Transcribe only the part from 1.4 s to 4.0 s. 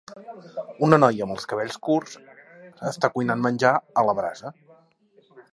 cabells curts està cuinant menjar